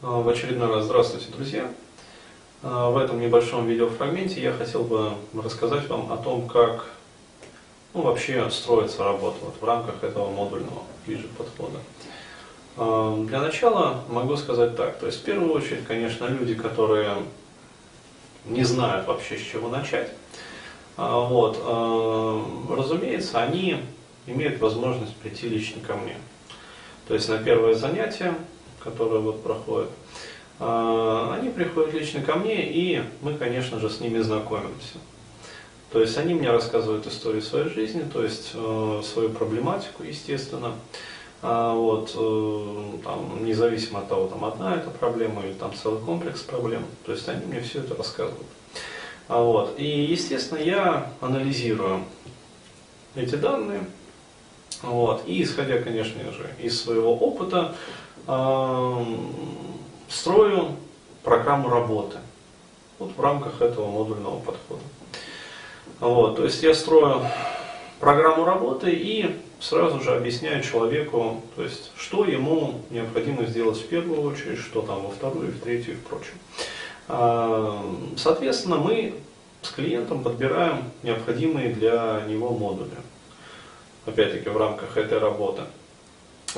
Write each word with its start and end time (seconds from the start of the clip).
А, 0.00 0.20
в 0.20 0.28
очередной 0.28 0.68
раз 0.68 0.84
здравствуйте, 0.84 1.26
друзья! 1.32 1.68
А, 2.62 2.88
в 2.90 2.98
этом 2.98 3.20
небольшом 3.20 3.66
видеофрагменте 3.66 4.40
я 4.40 4.52
хотел 4.52 4.84
бы 4.84 5.14
рассказать 5.34 5.88
вам 5.88 6.12
о 6.12 6.16
том, 6.16 6.46
как 6.46 6.86
ну, 7.94 8.02
вообще 8.02 8.48
строится 8.48 9.02
работа 9.02 9.38
вот, 9.42 9.56
в 9.60 9.64
рамках 9.64 10.04
этого 10.04 10.30
модульного 10.30 10.84
ближе 11.04 11.26
подхода. 11.36 11.80
А, 12.76 13.24
для 13.24 13.40
начала 13.40 14.04
могу 14.08 14.36
сказать 14.36 14.76
так, 14.76 15.00
то 15.00 15.06
есть 15.06 15.22
в 15.22 15.24
первую 15.24 15.52
очередь, 15.52 15.84
конечно, 15.84 16.26
люди, 16.26 16.54
которые 16.54 17.14
не 18.44 18.62
знают 18.62 19.08
вообще 19.08 19.36
с 19.36 19.42
чего 19.42 19.68
начать, 19.68 20.12
вот, 20.96 21.58
разумеется, 22.70 23.42
они 23.42 23.82
имеют 24.26 24.60
возможность 24.60 25.14
прийти 25.16 25.48
лично 25.48 25.80
ко 25.84 25.94
мне. 25.94 26.16
То 27.08 27.14
есть 27.14 27.28
на 27.28 27.38
первое 27.38 27.74
занятие 27.74 28.34
которые 28.90 29.20
вот 29.20 29.42
проходят, 29.42 29.90
а, 30.60 31.36
они 31.38 31.50
приходят 31.50 31.94
лично 31.94 32.22
ко 32.22 32.34
мне, 32.34 32.70
и 32.70 33.02
мы, 33.22 33.34
конечно 33.34 33.78
же, 33.78 33.90
с 33.90 34.00
ними 34.00 34.18
знакомимся. 34.18 34.98
То 35.90 36.00
есть 36.00 36.18
они 36.18 36.34
мне 36.34 36.50
рассказывают 36.50 37.06
историю 37.06 37.42
своей 37.42 37.70
жизни, 37.70 38.02
то 38.12 38.22
есть 38.22 38.50
э, 38.52 39.02
свою 39.02 39.30
проблематику, 39.30 40.02
естественно. 40.02 40.74
А 41.40 41.72
вот, 41.72 42.12
э, 42.14 43.04
там, 43.04 43.44
независимо 43.44 44.00
от 44.00 44.08
того, 44.08 44.26
там 44.26 44.44
одна 44.44 44.74
эта 44.74 44.90
проблема 44.90 45.42
или 45.46 45.54
там 45.54 45.72
целый 45.74 46.02
комплекс 46.04 46.42
проблем, 46.42 46.84
то 47.06 47.12
есть 47.12 47.26
они 47.28 47.46
мне 47.46 47.60
все 47.60 47.78
это 47.78 47.94
рассказывают. 47.94 48.46
А 49.28 49.40
вот, 49.40 49.78
и, 49.78 49.86
естественно, 49.86 50.58
я 50.58 51.12
анализирую 51.20 52.04
эти 53.14 53.36
данные, 53.36 53.86
вот, 54.82 55.22
и 55.26 55.42
исходя, 55.42 55.80
конечно 55.80 56.20
же, 56.32 56.50
из 56.60 56.80
своего 56.80 57.16
опыта, 57.16 57.74
строю 60.08 60.76
программу 61.22 61.70
работы 61.70 62.18
вот 62.98 63.16
в 63.16 63.20
рамках 63.20 63.62
этого 63.62 63.90
модульного 63.90 64.38
подхода. 64.40 64.82
Вот, 66.00 66.36
то 66.36 66.44
есть 66.44 66.62
я 66.62 66.74
строю 66.74 67.22
программу 68.00 68.44
работы 68.44 68.90
и 68.90 69.34
сразу 69.60 70.00
же 70.00 70.14
объясняю 70.14 70.62
человеку, 70.62 71.42
то 71.56 71.62
есть, 71.62 71.90
что 71.96 72.24
ему 72.24 72.82
необходимо 72.90 73.46
сделать 73.46 73.78
в 73.78 73.86
первую 73.88 74.22
очередь, 74.22 74.58
что 74.58 74.82
там 74.82 75.02
во 75.02 75.10
вторую, 75.10 75.52
в 75.52 75.60
третью 75.60 75.94
и 75.94 75.96
в 75.96 76.02
прочем. 76.04 76.34
Соответственно, 78.16 78.76
мы 78.76 79.14
с 79.62 79.70
клиентом 79.70 80.22
подбираем 80.22 80.84
необходимые 81.02 81.70
для 81.70 82.22
него 82.28 82.50
модули. 82.50 82.90
Опять-таки 84.06 84.48
в 84.50 84.56
рамках 84.56 84.96
этой 84.96 85.18
работы. 85.18 85.62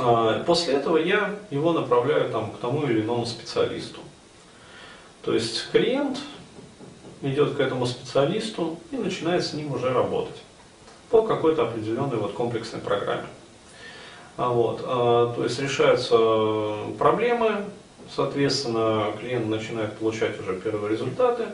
А, 0.03 0.43
после 0.45 0.75
этого 0.75 0.97
я 0.97 1.37
его 1.51 1.73
направляю 1.73 2.31
там, 2.31 2.51
к 2.51 2.59
тому 2.59 2.87
или 2.87 3.03
иному 3.03 3.27
специалисту. 3.27 4.01
То 5.23 5.35
есть 5.35 5.71
клиент 5.71 6.19
идет 7.23 7.55
к 7.55 7.61
этому 7.61 7.87
специалисту 7.87 8.79
и 8.91 8.97
начинает 8.97 9.45
с 9.45 9.53
ним 9.53 9.75
уже 9.75 9.93
работать 9.93 10.43
по 11.11 11.23
какой-то 11.23 11.65
определенной 11.65 12.17
вот 12.17 12.33
комплексной 12.33 12.81
программе. 12.81 13.27
А 14.37 14.49
вот, 14.49 14.83
а, 14.85 15.35
то 15.35 15.45
есть 15.45 15.61
решаются 15.61 16.17
проблемы, 16.99 17.65
соответственно, 18.15 19.13
клиент 19.21 19.49
начинает 19.49 19.99
получать 19.99 20.41
уже 20.41 20.59
первые 20.59 20.93
результаты, 20.93 21.45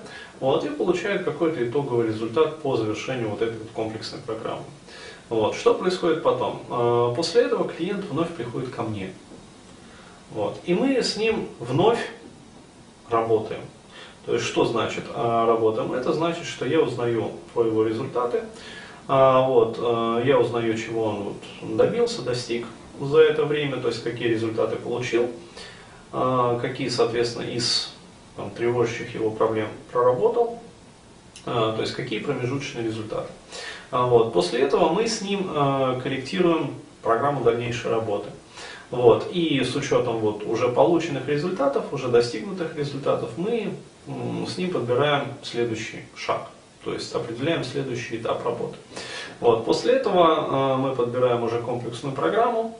вот, 0.40 0.64
и 0.64 0.68
получает 0.68 1.24
какой-то 1.24 1.66
итоговый 1.66 2.06
результат 2.06 2.60
по 2.62 2.76
завершению 2.76 3.30
вот 3.30 3.42
этой 3.42 3.58
вот 3.58 3.70
комплексной 3.70 4.20
программы. 4.20 4.62
Вот. 5.28 5.56
Что 5.56 5.74
происходит 5.74 6.22
потом? 6.22 6.62
А, 6.70 7.12
после 7.14 7.42
этого 7.42 7.68
клиент 7.68 8.04
вновь 8.04 8.30
приходит 8.30 8.70
ко 8.70 8.82
мне. 8.82 9.12
Вот. 10.30 10.60
И 10.64 10.74
мы 10.74 11.02
с 11.02 11.16
ним 11.16 11.48
вновь 11.58 11.98
работаем. 13.10 13.62
То 14.24 14.34
есть 14.34 14.44
что 14.44 14.64
значит 14.64 15.04
а, 15.14 15.46
работаем? 15.46 15.92
Это 15.92 16.12
значит, 16.12 16.44
что 16.44 16.64
я 16.64 16.80
узнаю 16.80 17.32
про 17.54 17.64
его 17.64 17.84
результаты, 17.84 18.42
а, 19.08 19.46
вот, 19.46 19.78
я 20.24 20.36
узнаю, 20.36 20.76
чего 20.76 21.04
он 21.04 21.76
добился, 21.76 22.22
достиг 22.22 22.66
за 23.00 23.20
это 23.20 23.44
время, 23.44 23.76
то 23.76 23.86
есть 23.86 24.02
какие 24.02 24.26
результаты 24.26 24.74
получил, 24.74 25.30
какие, 26.10 26.88
соответственно, 26.88 27.44
из 27.44 27.92
там, 28.34 28.50
тревожащих 28.50 29.14
его 29.14 29.30
проблем 29.30 29.68
проработал, 29.92 30.58
то 31.44 31.76
есть 31.78 31.92
какие 31.92 32.18
промежуточные 32.18 32.84
результаты. 32.84 33.30
А, 33.90 34.06
вот. 34.06 34.32
После 34.32 34.60
этого 34.60 34.92
мы 34.92 35.06
с 35.06 35.20
ним 35.20 35.50
э, 35.52 36.00
корректируем 36.02 36.74
программу 37.02 37.44
дальнейшей 37.44 37.90
работы. 37.90 38.30
Вот. 38.90 39.30
И 39.32 39.62
с 39.62 39.74
учетом 39.74 40.18
вот 40.18 40.44
уже 40.44 40.68
полученных 40.68 41.28
результатов, 41.28 41.92
уже 41.92 42.08
достигнутых 42.08 42.76
результатов, 42.76 43.30
мы 43.36 43.74
с 44.46 44.56
ним 44.56 44.70
подбираем 44.70 45.24
следующий 45.42 46.04
шаг. 46.14 46.48
То 46.84 46.92
есть 46.92 47.12
определяем 47.14 47.64
следующий 47.64 48.16
этап 48.16 48.44
работы. 48.44 48.76
Вот. 49.40 49.64
После 49.64 49.94
этого 49.94 50.76
э, 50.76 50.76
мы 50.76 50.94
подбираем 50.94 51.42
уже 51.42 51.60
комплексную 51.60 52.14
программу, 52.14 52.78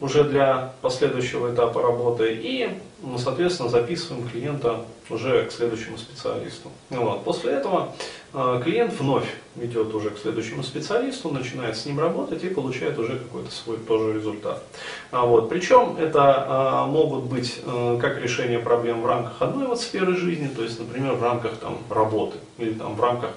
уже 0.00 0.24
для 0.24 0.72
последующего 0.82 1.54
этапа 1.54 1.80
работы 1.80 2.32
и, 2.34 2.68
ну, 3.02 3.16
соответственно, 3.16 3.70
записываем 3.70 4.28
клиента 4.28 4.80
уже 5.08 5.44
к 5.46 5.52
следующему 5.52 5.96
специалисту. 5.96 6.70
Вот. 6.90 7.24
После 7.24 7.52
этого 7.52 7.94
э, 8.34 8.60
клиент 8.62 8.92
вновь 8.98 9.26
идет 9.56 9.94
уже 9.94 10.10
к 10.10 10.18
следующему 10.18 10.62
специалисту, 10.62 11.30
начинает 11.30 11.78
с 11.78 11.86
ним 11.86 11.98
работать 11.98 12.44
и 12.44 12.48
получает 12.48 12.98
уже 12.98 13.18
какой-то 13.18 13.50
свой 13.50 13.78
тоже 13.78 14.12
результат. 14.12 14.62
А 15.12 15.24
вот. 15.24 15.48
Причем 15.48 15.96
это 15.98 16.84
э, 16.86 16.90
могут 16.90 17.24
быть 17.24 17.60
э, 17.64 17.98
как 18.00 18.18
решение 18.18 18.58
проблем 18.58 19.00
в 19.00 19.06
рамках 19.06 19.40
одной 19.40 19.66
вот 19.66 19.80
сферы 19.80 20.14
жизни, 20.14 20.48
то 20.48 20.62
есть, 20.62 20.78
например, 20.78 21.14
в 21.14 21.22
рамках 21.22 21.56
там, 21.56 21.78
работы 21.88 22.36
или 22.58 22.74
там, 22.74 22.96
в 22.96 23.00
рамках, 23.00 23.30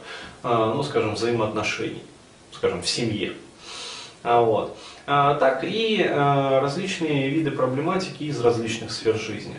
ну, 0.44 0.82
скажем, 0.84 1.16
взаимоотношений, 1.16 2.02
скажем, 2.52 2.82
в 2.82 2.88
семье. 2.88 3.34
А 4.24 4.42
вот. 4.42 4.76
А, 5.12 5.34
так 5.34 5.64
и 5.64 6.06
а, 6.08 6.62
различные 6.62 7.30
виды 7.30 7.50
проблематики 7.50 8.26
из 8.26 8.40
различных 8.42 8.92
сфер 8.92 9.18
жизни. 9.18 9.56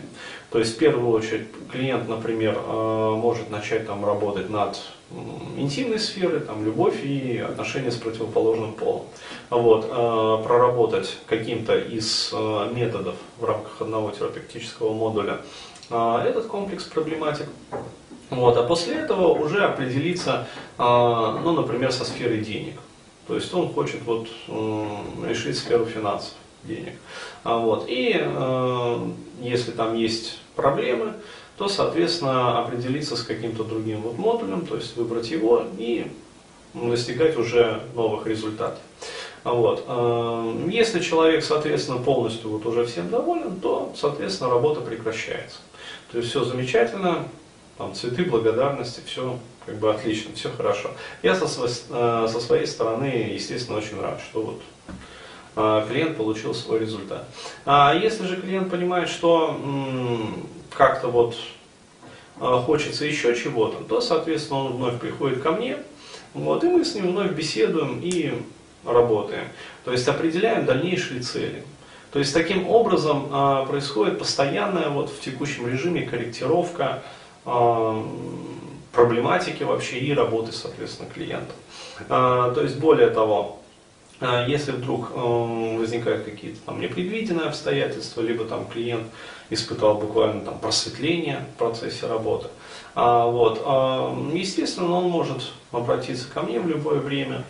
То 0.49 0.59
есть 0.59 0.75
в 0.75 0.77
первую 0.77 1.09
очередь 1.09 1.47
клиент, 1.69 2.07
например, 2.07 2.57
а, 2.57 3.17
может 3.17 3.49
начать 3.49 3.85
там, 3.85 4.05
работать 4.05 4.49
над 4.49 4.79
интимной 5.57 5.99
сферой, 5.99 6.39
там, 6.39 6.63
любовь 6.63 7.03
и 7.03 7.37
отношения 7.39 7.91
с 7.91 7.97
противоположным 7.97 8.71
полом. 8.71 9.07
Вот, 9.49 9.89
проработать 10.45 11.17
каким-то 11.25 11.77
из 11.77 12.33
методов 12.71 13.15
в 13.37 13.43
рамках 13.43 13.81
одного 13.81 14.11
терапевтического 14.11 14.93
модуля 14.93 15.41
этот 15.89 16.45
комплекс 16.45 16.85
проблематик. 16.85 17.47
Вот, 18.29 18.55
а 18.55 18.63
после 18.63 18.95
этого 18.95 19.33
уже 19.33 19.65
определиться, 19.65 20.47
ну, 20.77 21.51
например, 21.51 21.91
со 21.91 22.05
сферой 22.05 22.39
денег. 22.39 22.75
То 23.31 23.35
есть 23.35 23.53
он 23.53 23.69
хочет 23.69 24.01
вот, 24.01 24.27
решить 25.25 25.57
сферу 25.57 25.85
финансов, 25.85 26.33
денег. 26.65 26.95
А 27.45 27.55
вот. 27.59 27.85
И 27.87 28.13
э, 28.13 29.07
если 29.39 29.71
там 29.71 29.95
есть 29.95 30.39
проблемы, 30.57 31.13
то, 31.55 31.69
соответственно, 31.69 32.59
определиться 32.59 33.15
с 33.15 33.23
каким-то 33.23 33.63
другим 33.63 34.01
вот 34.01 34.17
модулем, 34.17 34.65
то 34.65 34.75
есть 34.75 34.97
выбрать 34.97 35.31
его 35.31 35.63
и 35.77 36.07
достигать 36.73 37.37
уже 37.37 37.81
новых 37.95 38.27
результатов. 38.27 38.81
А 39.45 39.53
вот. 39.53 39.85
Э, 39.87 40.67
если 40.69 40.99
человек, 40.99 41.45
соответственно, 41.45 41.99
полностью 41.99 42.49
вот 42.49 42.65
уже 42.65 42.85
всем 42.85 43.09
доволен, 43.09 43.61
то, 43.61 43.93
соответственно, 43.95 44.49
работа 44.49 44.81
прекращается. 44.81 45.59
То 46.11 46.17
есть 46.17 46.31
все 46.31 46.43
замечательно, 46.43 47.29
там, 47.81 47.95
цветы 47.95 48.25
благодарности, 48.25 49.01
все 49.05 49.39
как 49.65 49.75
бы 49.75 49.91
отлично, 49.91 50.31
все 50.35 50.49
хорошо. 50.49 50.91
Я 51.23 51.35
со, 51.35 51.45
э, 51.45 52.27
со 52.31 52.39
своей 52.39 52.67
стороны, 52.67 53.31
естественно, 53.33 53.77
очень 53.77 53.99
рад, 53.99 54.21
что 54.21 54.41
вот 54.41 54.61
э, 55.55 55.87
клиент 55.89 56.17
получил 56.17 56.53
свой 56.53 56.79
результат. 56.79 57.27
А 57.65 57.95
если 57.95 58.25
же 58.25 58.37
клиент 58.37 58.69
понимает, 58.69 59.09
что 59.09 59.59
как-то 60.75 61.07
вот 61.07 61.35
э, 62.39 62.61
хочется 62.65 63.05
еще 63.05 63.35
чего-то, 63.35 63.83
то, 63.83 63.99
соответственно, 63.99 64.59
он 64.59 64.73
вновь 64.73 64.99
приходит 64.99 65.41
ко 65.41 65.51
мне, 65.51 65.77
вот, 66.33 66.63
и 66.63 66.67
мы 66.67 66.85
с 66.85 66.95
ним 66.95 67.11
вновь 67.11 67.31
беседуем 67.31 67.99
и 68.03 68.33
работаем. 68.85 69.47
То 69.85 69.91
есть 69.91 70.07
определяем 70.07 70.65
дальнейшие 70.65 71.21
цели. 71.21 71.63
То 72.11 72.19
есть 72.19 72.33
таким 72.33 72.67
образом 72.69 73.29
происходит 73.67 74.19
постоянная 74.19 74.89
вот 74.89 75.09
в 75.09 75.21
текущем 75.21 75.67
режиме 75.67 76.01
корректировка 76.01 77.03
проблематики 78.91 79.63
вообще 79.63 79.99
и 79.99 80.13
работы, 80.13 80.51
соответственно, 80.51 81.09
клиента. 81.09 81.53
А, 82.09 82.51
то 82.51 82.61
есть, 82.61 82.77
более 82.79 83.09
того, 83.09 83.59
а, 84.19 84.45
если 84.47 84.71
вдруг 84.71 85.11
э, 85.13 85.77
возникают 85.77 86.25
какие-то 86.25 86.59
там 86.65 86.79
непредвиденные 86.79 87.47
обстоятельства, 87.47 88.21
либо 88.21 88.45
там 88.45 88.65
клиент 88.65 89.07
испытал 89.49 89.95
буквально 89.95 90.41
там 90.41 90.59
просветление 90.59 91.45
в 91.55 91.57
процессе 91.57 92.07
работы, 92.07 92.47
а, 92.93 93.25
вот, 93.25 93.59
естественно, 94.33 94.93
он 94.93 95.05
может 95.05 95.51
обратиться 95.71 96.27
ко 96.29 96.41
мне 96.41 96.59
в 96.59 96.67
любое 96.67 96.99
время, 96.99 97.43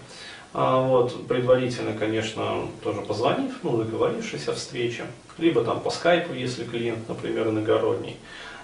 А, 0.53 0.81
вот, 0.81 1.27
предварительно, 1.27 1.93
конечно, 1.93 2.67
тоже 2.83 3.01
позвонив, 3.01 3.53
ну, 3.63 3.77
договорившись 3.77 4.49
о 4.49 4.53
встрече, 4.53 5.05
либо 5.38 5.63
там 5.63 5.79
по 5.79 5.89
скайпу, 5.89 6.33
если 6.33 6.65
клиент, 6.65 7.07
например, 7.07 7.47
иногородний. 7.47 8.17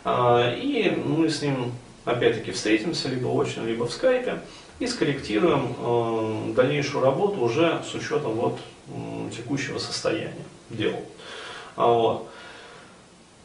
А, 0.10 0.54
и 0.56 0.90
мы 0.90 1.28
с 1.28 1.42
ним, 1.42 1.74
опять-таки, 2.06 2.52
встретимся 2.52 3.10
либо 3.10 3.28
очно, 3.28 3.66
либо 3.66 3.86
в 3.88 3.92
скайпе 3.92 4.40
и 4.80 4.88
скорректируем 4.88 5.76
э, 5.78 6.54
дальнейшую 6.56 7.04
работу 7.04 7.42
уже 7.42 7.82
с 7.86 7.94
учетом 7.94 8.36
вот, 8.36 8.58
текущего 9.36 9.80
состояния 9.80 10.46
дел. 10.70 10.94
А. 11.76 12.24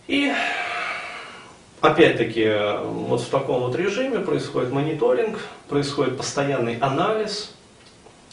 И 0.06 0.32
Опять-таки, 1.81 2.49
вот 2.85 3.23
в 3.23 3.29
таком 3.29 3.62
вот 3.62 3.75
режиме 3.75 4.20
происходит 4.20 4.70
мониторинг, 4.70 5.41
происходит 5.69 6.17
постоянный 6.17 6.76
анализ, 6.76 7.56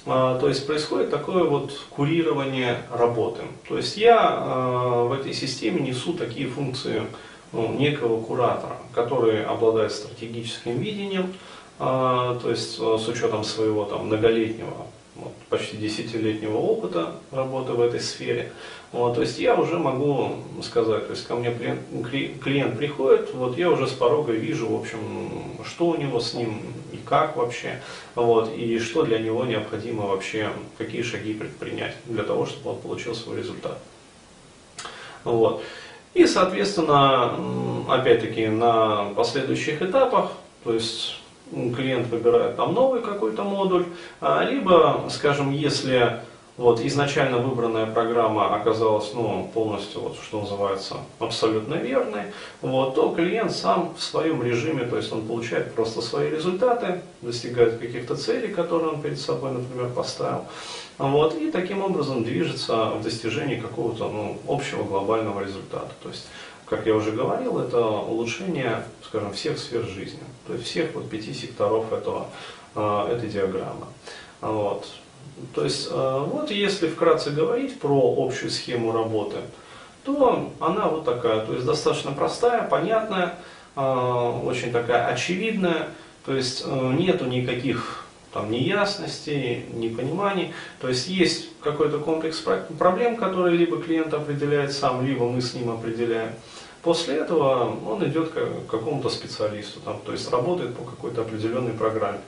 а, 0.05 0.37
то 0.37 0.49
есть 0.49 0.67
происходит 0.67 1.09
такое 1.09 1.45
вот 1.45 1.71
курирование 1.89 2.83
работы. 2.91 3.41
То 3.67 3.77
есть 3.77 3.97
я 3.97 4.19
а, 4.21 5.05
в 5.05 5.13
этой 5.13 5.33
системе 5.33 5.81
несу 5.81 6.13
такие 6.13 6.47
функции 6.47 7.01
ну, 7.51 7.73
некого 7.73 8.21
куратора, 8.21 8.77
который 8.93 9.43
обладает 9.43 9.91
стратегическим 9.91 10.77
видением, 10.79 11.33
а, 11.79 12.39
то 12.39 12.49
есть 12.49 12.75
с 12.77 13.07
учетом 13.07 13.43
своего 13.43 13.85
там, 13.85 14.07
многолетнего 14.07 14.87
вот, 15.15 15.33
почти 15.49 15.77
десятилетнего 15.77 16.57
опыта 16.57 17.15
работы 17.31 17.73
в 17.73 17.81
этой 17.81 17.99
сфере. 17.99 18.51
Вот, 18.91 19.15
то 19.15 19.21
есть 19.21 19.37
я 19.39 19.55
уже 19.55 19.77
могу 19.77 20.37
сказать, 20.63 21.07
то 21.07 21.11
есть 21.11 21.27
ко 21.27 21.35
мне 21.35 21.51
клиент 21.51 22.77
приходит, 22.77 23.33
вот 23.33 23.57
я 23.57 23.69
уже 23.69 23.87
с 23.87 23.91
порога 23.91 24.31
вижу, 24.31 24.67
в 24.67 24.81
общем, 24.81 24.99
что 25.63 25.89
у 25.89 25.95
него 25.95 26.19
с 26.19 26.33
ним 26.33 26.61
и 26.91 26.97
как 26.97 27.37
вообще, 27.37 27.81
вот, 28.15 28.51
и 28.55 28.79
что 28.79 29.03
для 29.03 29.19
него 29.19 29.45
необходимо 29.45 30.07
вообще, 30.07 30.49
какие 30.77 31.03
шаги 31.03 31.33
предпринять 31.33 31.95
для 32.05 32.23
того, 32.23 32.45
чтобы 32.47 32.71
он 32.71 32.77
получил 32.77 33.13
свой 33.13 33.37
результат. 33.37 33.77
Вот. 35.23 35.61
И, 36.13 36.25
соответственно, 36.25 37.33
опять-таки 37.87 38.47
на 38.47 39.05
последующих 39.15 39.81
этапах, 39.81 40.31
то 40.63 40.73
есть 40.73 41.19
клиент 41.51 42.07
выбирает 42.07 42.55
там 42.55 42.73
новый 42.73 43.01
какой-то 43.01 43.43
модуль, 43.43 43.85
а, 44.21 44.43
либо, 44.43 45.05
скажем, 45.09 45.51
если 45.51 46.21
вот, 46.59 46.81
изначально 46.81 47.37
выбранная 47.37 47.85
программа 47.85 48.53
оказалась 48.53 49.13
ну, 49.13 49.49
полностью, 49.53 50.01
вот, 50.01 50.17
что 50.21 50.41
называется, 50.41 50.97
абсолютно 51.17 51.75
верной, 51.75 52.23
вот, 52.61 52.95
то 52.95 53.15
клиент 53.15 53.53
сам 53.53 53.95
в 53.97 54.03
своем 54.03 54.43
режиме, 54.43 54.85
то 54.85 54.97
есть 54.97 55.09
он 55.13 55.25
получает 55.25 55.73
просто 55.73 56.01
свои 56.01 56.29
результаты, 56.29 56.99
достигает 57.21 57.79
каких-то 57.79 58.17
целей, 58.17 58.49
которые 58.53 58.89
он 58.89 59.01
перед 59.01 59.21
собой, 59.21 59.51
например, 59.51 59.89
поставил, 59.91 60.43
вот, 60.97 61.33
и 61.35 61.49
таким 61.49 61.81
образом 61.81 62.25
движется 62.25 62.89
в 62.89 63.03
достижении 63.03 63.55
какого-то 63.55 64.09
ну, 64.09 64.37
общего 64.45 64.83
глобального 64.83 65.39
результата. 65.39 65.91
То 66.03 66.09
есть 66.09 66.27
как 66.65 66.85
я 66.85 66.93
уже 66.93 67.11
говорил, 67.13 67.57
это 67.57 67.79
улучшение, 67.79 68.83
скажем, 69.07 69.31
всех 69.31 69.57
сфер 69.57 69.85
жизни, 69.85 70.19
то 70.45 70.53
есть 70.53 70.65
всех 70.65 70.93
вот 70.93 71.09
пяти 71.09 71.33
секторов 71.33 71.91
этого, 71.93 72.27
а, 72.75 73.09
этой 73.09 73.29
диаграммы. 73.29 73.85
Вот. 74.41 74.85
То 75.53 75.63
есть, 75.63 75.87
а, 75.91 76.23
вот 76.23 76.51
если 76.51 76.87
вкратце 76.87 77.31
говорить 77.31 77.79
про 77.79 78.15
общую 78.17 78.51
схему 78.51 78.91
работы, 78.91 79.37
то 80.03 80.51
она 80.59 80.87
вот 80.87 81.05
такая, 81.05 81.45
то 81.45 81.53
есть 81.53 81.65
достаточно 81.65 82.11
простая, 82.11 82.63
понятная, 82.67 83.35
а, 83.75 84.31
очень 84.43 84.71
такая 84.71 85.07
очевидная, 85.07 85.89
то 86.25 86.35
есть 86.35 86.65
нету 86.67 87.25
никаких 87.25 88.05
там 88.33 88.51
неясностей, 88.51 89.65
непониманий. 89.73 90.53
То 90.79 90.87
есть 90.87 91.07
есть 91.07 91.49
какой-то 91.61 91.99
комплекс 91.99 92.43
проблем, 92.77 93.15
которые 93.15 93.57
либо 93.57 93.81
клиент 93.81 94.13
определяет 94.13 94.73
сам, 94.73 95.05
либо 95.05 95.27
мы 95.27 95.41
с 95.41 95.53
ним 95.53 95.71
определяем. 95.71 96.33
После 96.81 97.17
этого 97.17 97.75
он 97.87 98.03
идет 98.05 98.29
к 98.29 98.69
какому-то 98.69 99.09
специалисту, 99.09 99.81
там, 99.81 99.99
то 100.05 100.13
есть 100.13 100.31
работает 100.31 100.75
по 100.75 100.83
какой-то 100.83 101.21
определенной 101.21 101.73
программе. 101.73 102.19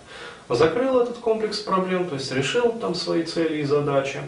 Закрыл 0.50 1.00
этот 1.00 1.18
комплекс 1.18 1.60
проблем, 1.60 2.10
то 2.10 2.16
есть 2.16 2.32
решил 2.34 2.74
там 2.74 2.94
свои 2.94 3.24
цели 3.24 3.60
и 3.60 3.64
задачи, 3.64 4.20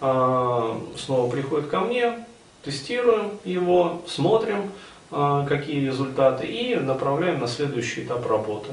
а, 0.00 0.78
снова 0.96 1.30
приходит 1.30 1.68
ко 1.68 1.80
мне, 1.80 2.26
тестируем 2.62 3.38
его, 3.44 4.02
смотрим, 4.06 4.70
а, 5.10 5.46
какие 5.46 5.86
результаты 5.86 6.46
и 6.46 6.76
направляем 6.76 7.40
на 7.40 7.46
следующий 7.46 8.04
этап 8.04 8.28
работы. 8.28 8.68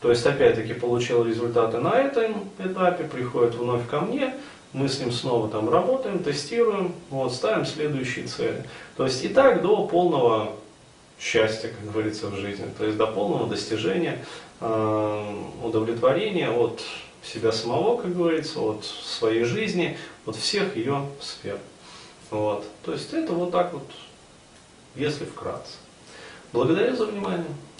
То 0.00 0.10
есть, 0.10 0.24
опять-таки, 0.24 0.72
получил 0.72 1.24
результаты 1.24 1.78
на 1.78 1.98
этом 1.98 2.44
этапе, 2.58 3.04
приходит 3.04 3.54
вновь 3.54 3.86
ко 3.88 4.00
мне, 4.00 4.34
мы 4.76 4.90
с 4.90 5.00
ним 5.00 5.10
снова 5.10 5.48
там 5.48 5.70
работаем, 5.70 6.22
тестируем, 6.22 6.94
вот, 7.08 7.32
ставим 7.32 7.64
следующие 7.64 8.26
цели. 8.26 8.62
То 8.98 9.04
есть 9.04 9.24
и 9.24 9.28
так 9.28 9.62
до 9.62 9.86
полного 9.86 10.52
счастья, 11.18 11.68
как 11.68 11.90
говорится, 11.90 12.26
в 12.26 12.36
жизни, 12.36 12.66
то 12.76 12.84
есть 12.84 12.98
до 12.98 13.06
полного 13.06 13.48
достижения 13.48 14.22
э, 14.60 15.34
удовлетворения 15.64 16.50
от 16.50 16.82
себя 17.22 17.52
самого, 17.52 17.96
как 17.96 18.14
говорится, 18.14 18.60
от 18.60 18.84
своей 18.84 19.44
жизни, 19.44 19.96
от 20.26 20.36
всех 20.36 20.76
ее 20.76 21.06
сфер. 21.22 21.58
Вот. 22.30 22.66
То 22.84 22.92
есть 22.92 23.14
это 23.14 23.32
вот 23.32 23.52
так 23.52 23.72
вот, 23.72 23.90
если 24.94 25.24
вкратце. 25.24 25.72
Благодарю 26.52 26.94
за 26.94 27.06
внимание. 27.06 27.46